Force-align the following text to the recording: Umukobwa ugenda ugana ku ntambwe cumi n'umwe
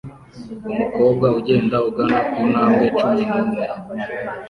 Umukobwa 0.71 1.25
ugenda 1.39 1.77
ugana 1.87 2.17
ku 2.31 2.39
ntambwe 2.51 2.85
cumi 2.99 3.21
n'umwe 3.29 3.63